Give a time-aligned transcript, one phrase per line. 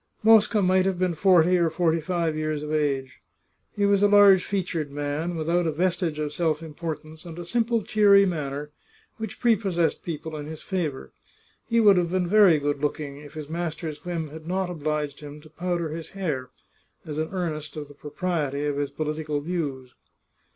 [0.23, 3.21] Mosca might have been forty or forty five years of age.
[3.71, 7.45] He was a large featured man, without a vestige of self impor tance and a
[7.45, 8.71] simple cheery manner,
[9.17, 11.11] which prepossessed peo ple in his favour.
[11.67, 15.39] He would have been very good looking, if his master's whim had not obliged him
[15.41, 16.49] to powder his hair,
[17.05, 19.93] as an earnest of the propriety of his political views.